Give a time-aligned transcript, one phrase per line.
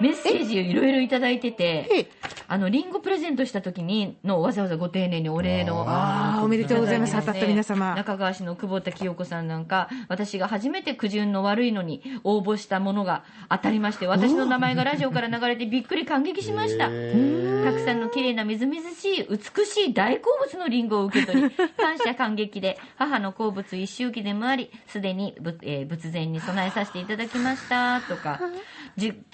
[0.00, 2.06] メッセージをいろいろいただいててええ、
[2.48, 5.84] あの、リンゴプレゼントした時にの、わざわざご丁寧にお礼の。
[5.86, 7.14] あーおめでとうございます。
[7.14, 7.94] 当たった皆様。
[7.94, 16.86] 中川市の久保田清子さんなんか、私が初めて苦順の悪いのに応募したものが当たりまして、私の名前がラジオから流れてびっくり感激しました。
[17.64, 28.40] たくさんの綺麗なみずみずしい、美しい大好物のリンゴを受け取り、感謝感激で、母の好物一周期でもあり、すでにぶ、えー仏前に備えさせていただきました、とか、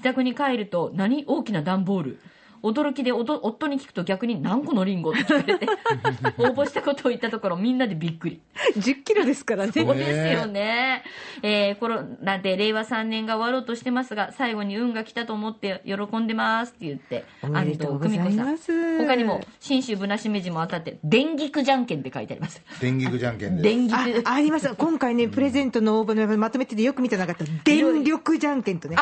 [0.00, 1.24] 自宅に帰ると、何？
[1.26, 2.18] 大きな段ボール。
[2.62, 5.66] 驚きでおと夫に聞くと逆に何個のリンゴって聞かれて、
[6.38, 8.40] 応募したことを言ったところみんなでびっくり。
[8.76, 9.72] 10キロですからね。
[9.72, 11.02] そうですよね。
[11.42, 19.06] えーコロナで令和3年が終わろうとしてますが、最後に運が来たと思って喜んでますって言って、おめでとうござい安藤久美子ますさん。
[19.06, 22.62] 他にも、信州ぶなしめじも当たって、電撃じゃんけんって書いてあります。
[22.80, 24.74] 電撃じゃんけんで電撃あ、あります。
[24.74, 27.44] 今回ね、プレゼントの応募のまとめててよく見てなかった。
[27.64, 28.96] 電力じゃんけんとね。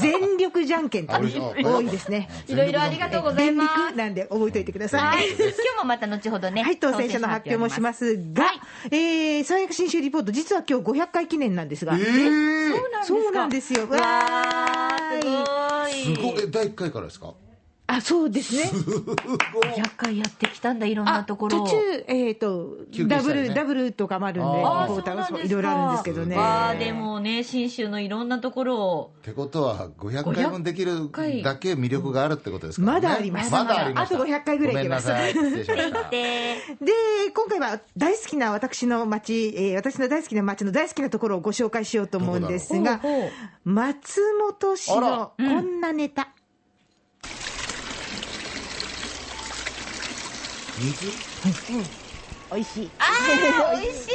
[0.00, 2.28] 全力じゃんけんと多いですね。
[2.48, 3.70] いろいろありがとうござい電ます。
[3.74, 4.98] 力なんで覚えておいてくださ。
[4.98, 5.32] はいい。
[5.32, 6.62] 今日もまた後ほどね。
[6.62, 13.82] はい、当選者の発表もしますが、はいえー、最悪新州リポート、実は今日500回記念なんですが、えー、そうなんですよ。
[13.88, 16.32] わー、すすごい。
[16.34, 17.34] ごいえ第1回からですか？
[17.96, 18.64] あ、そうですね。
[18.64, 21.62] 100回やってきたんだ、いろんなあところ。
[21.62, 21.66] を。
[21.66, 25.58] 途中、えっ、と、ダブル、ダブルとかもあるんで、あーリポーターがそうなんですか。
[25.58, 26.36] そういろいろあるんですけどね。
[26.36, 29.12] わあでもね、信州のいろんなところを。
[29.18, 33.06] ってことは500回分できる回だけ魅力があるってことですからね。
[33.06, 34.14] まだありますまだあります。
[34.14, 35.08] あと500回ぐらいいけます。
[35.08, 36.92] で、で、
[37.34, 43.00] 今回は大好きな私の町、えー私の大好きな町の大好きなところをご紹介しようと思うんですが
[43.64, 46.28] 松本市あのこんなネタ。
[50.80, 51.10] 水？
[52.50, 52.90] 美味しい。
[52.98, 54.10] あー、 美味しい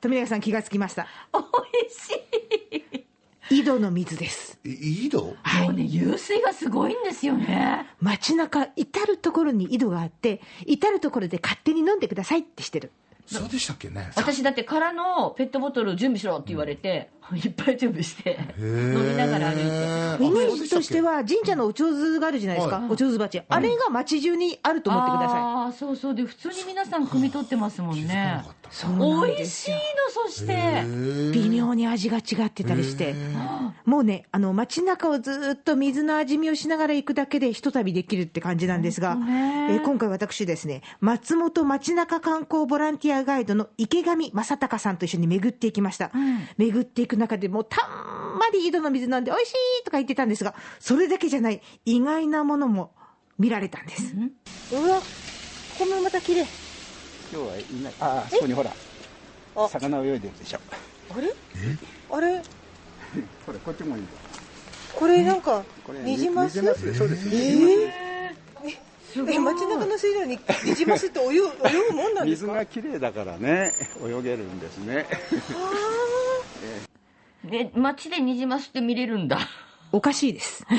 [0.00, 1.06] 富永さん気がつきました？
[1.32, 1.40] 美
[1.86, 3.04] 味し
[3.50, 4.58] い井戸の水です。
[4.64, 5.22] い井戸？
[5.22, 5.34] も
[5.70, 7.86] うね、湧水がすごいんですよね。
[8.00, 12.90] 街中、至る所に井戸があって、至る所で勝手に飲んでくださいってしてる。
[13.26, 20.17] そうでしたっけね私だって空のペットボトル準備しろって言われて、いっぱい準備して、飲みながら歩いて。
[20.68, 25.40] としては、神社のおちょうずがあるじゃないですか、はいおちょうず鉢、あれが街中にあると思ってください。
[25.40, 26.14] ああ、そうそう。
[26.14, 28.42] で、普通に皆さん汲み取ってますもんね。
[28.98, 29.78] 美味しいの、
[30.10, 30.84] そして。
[31.32, 33.14] 微妙に味が違ってたりして、
[33.84, 39.16] もうね、あの街中をずっと水の味見をしながら行くだけで、ひとたびできるって感じなんですが、
[39.68, 46.10] えー今回、私ですね、松本街中観光ボランティアガイドの池上正隆さんと一緒に巡っていきました。
[46.56, 52.92] 巡っていく中でもう、たんまり井戸の水なんで、美味しいとか言ってたんですが、それだけじゃない、意外なものも
[53.38, 54.14] 見られたんです。
[54.72, 55.04] うわ、こ
[55.80, 56.46] こもまた綺麗。
[57.32, 57.92] 今日はいない。
[58.00, 58.72] ああ、そこにほら。
[59.70, 60.58] 魚泳いでるでしょ。
[61.16, 61.32] あれ？
[62.10, 62.42] あれ？
[63.46, 64.08] これ、こっちもいいよ。
[64.94, 67.28] これなんかそうです。
[67.32, 71.38] ええ街中の水路にニジマスって泳ぐ泳
[71.90, 72.52] ぐもんなんですか？
[72.52, 73.72] 水が綺麗だからね、
[74.04, 75.06] 泳げるんですね。
[77.44, 79.38] で、街でニジマスって見れるんだ。
[79.90, 80.64] おかしいです。
[80.70, 80.76] ね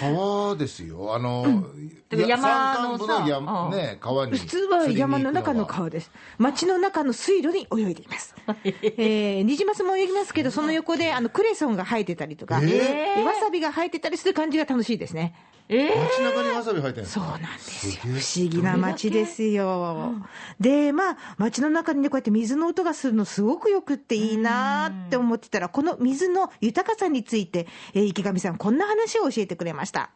[0.00, 1.64] 川ですよあの、
[2.10, 6.10] 山のさね川に普通は山の中の釣川です。
[6.38, 8.34] 街の中の水路に泳いでいます。
[8.64, 15.34] えー、ニジマスも泳ぎますけど、その横であのクレソンが生えてたりとか、わさびが生えてたりする感じが楽しいですね。
[15.68, 18.02] えりに行くのは街中にわさび入ってるそうなんですよ。
[18.02, 20.14] 不思議な街ですよ。
[20.60, 30.10] で、まあ、街の中にね、こうやって水の音がするのすごくよくっていいなって思ってたら、この水の豊かさについて、えー池上さん、こんな話を教えてくれました。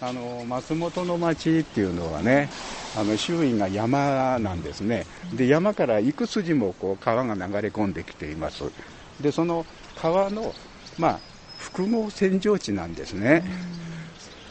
[0.00, 2.48] あの、松本の町っていうのはね、
[2.96, 5.06] あの、周囲が山なんですね。
[5.34, 8.64] で、山から幾筋もこう川が流れ込んできています。
[9.20, 9.66] で、その
[9.96, 10.54] 川の、
[10.98, 11.18] まあ、
[11.58, 13.44] 複合扇状地なんですね。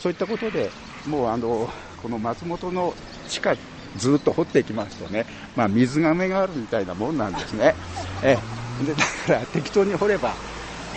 [0.03, 0.69] そういったことで、
[1.05, 1.69] もうあの、
[2.01, 2.93] この松本の
[3.25, 3.55] 地下
[3.95, 7.77] ずっと掘っていきますとね、まあ水がめがあるみたいなもんなんですね。
[8.21, 8.37] え
[8.81, 8.83] え。
[8.83, 10.35] で、だから適当に掘れば、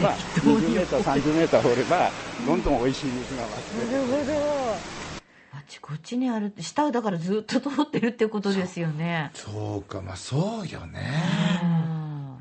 [0.00, 3.62] まあ20メーター、30メーター掘れば、どんどん美味しい水が湧く。
[5.52, 11.00] あちこちにある下をだからずっと通ってるってことですよねそうかまあそうよね
[11.62, 11.75] うん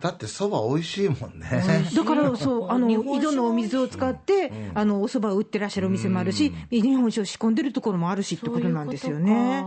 [0.06, 1.64] だってそば美味しいもんね。
[1.96, 9.66] だからそうあの井戸のお水を使って、あのお蕎麦を売ってらっしゃるお店もあるし、日本酒を仕込んでるところもあるしってことなんですよね。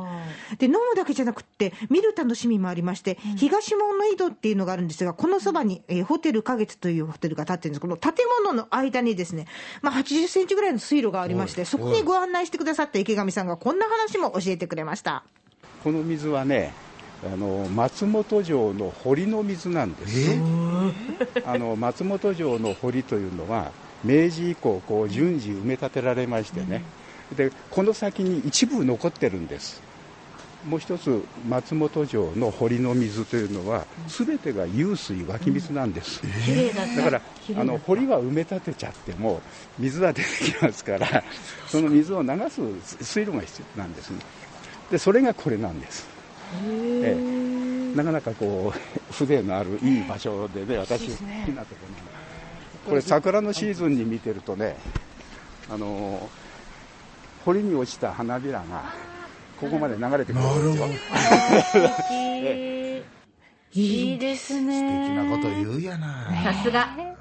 [0.58, 7.80] で飲むだけじゃなくって見る楽しみもありまして、東門の井戸っていうのがあるんですがこのそばに、えーホテル花月というホテルが建ってるんです。
[7.80, 8.12] この建
[8.44, 9.46] 物の間にですね、
[9.82, 15.24] まあ、80センチぐらいの水路がありましてそこにご案内してくださった池上さんがこんな話も教えてくれました。
[15.82, 16.72] この水はね
[17.24, 20.30] あの松本城の堀の水なんです。
[21.44, 23.72] あの松本城の堀というのは
[24.04, 26.82] 明治以降こう順次埋め立てられましてね、
[27.36, 29.82] でこの先に一部残ってるんです。
[30.68, 36.96] もう一つ松本城の堀の水というのは全てが湧水湧き水なんです、綺麗だった。
[36.96, 37.22] だから
[37.60, 39.40] あの堀は埋め立てちゃっても
[39.78, 41.24] 水は出てきますから
[41.68, 42.60] その水を流す
[43.04, 44.18] 水路が必要なんですね。
[44.90, 46.17] でそれがこれなんです
[46.64, 47.16] え
[47.94, 47.96] え。
[47.96, 48.78] なかなかこう
[49.12, 51.20] 風情のあるいい場所でね私好き
[51.54, 51.86] なとこ
[52.84, 54.76] ろこれ桜のシーズンに見てるとね
[55.70, 56.28] あの
[57.44, 58.92] 堀に落ちた花びらが
[59.60, 61.88] ここまで流れてくるんですよ。
[63.74, 66.30] いいです素敵ねなこと言うやな。
[66.42, 66.88] さすが。
[66.96, 67.17] うん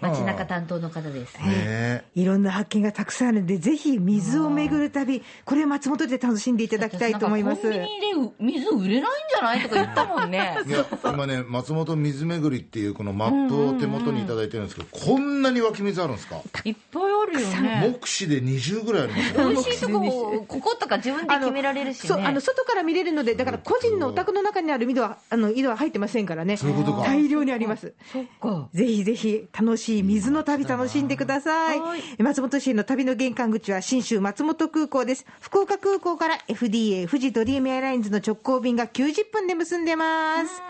[0.00, 1.36] 街中担当の方です。
[1.38, 2.04] ね。
[2.14, 2.24] い。
[2.24, 7.62] ろんな発見がたくさんあるので、ぜひ水を巡る旅、これ松本で楽しんでいただきたいと思います。
[7.62, 10.56] コンビニでう水売れないんじゃないとか言ったもんね。
[10.66, 16.36] いや今ね松本水めぐりっていうこのマップを手元にいただいてるんですけど、こんなに湧き水あるんですか？
[16.64, 17.96] いっぱいあるよね。
[18.00, 19.48] 目視で20ぐらいありますよ。
[19.50, 22.08] 美味しいとここことか自分で決められるしね。
[22.08, 27.02] そうあの外から見れるので、だから個人のお宅の中にある井戸はあの井戸は入ってませんからね、そういうことか。
[27.02, 27.94] 大量にあります。
[28.12, 28.68] そっか。
[28.72, 31.80] ぜひぜひ楽しい水の旅楽しんでください。
[31.80, 35.26] はい松本市の旅の玄関口は新州松本空港です。
[35.40, 40.62] 福岡空港から FDA 富士ドリームエアラインズの直行便が90分で結んでます。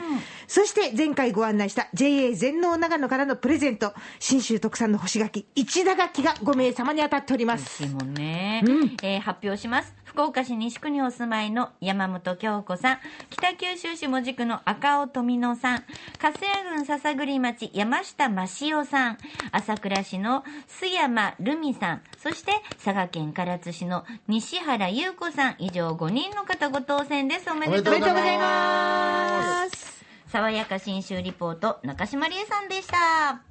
[0.49, 7.82] そして前回ご案内した JA 全農長野からのプレゼント、新州特産の干し柿、一田柿が5名様に当たっております。
[7.82, 8.62] いいもんね、
[9.02, 15.84] えー発表します福岡市西区にお住まいの山本京子さん北九州市門司区の赤尾富野さん
[16.19, 19.19] 粕谷郡篠栗町山下真塩さん
[19.53, 22.53] 朝倉市の須山留美さんそして
[22.85, 27.51] 佐賀県唐津市の西原優子さん以上5人の方ご当選です。
[27.51, 30.05] おめでとうございます。
[30.29, 33.46] 爽やか新州リポート中島理恵さんでした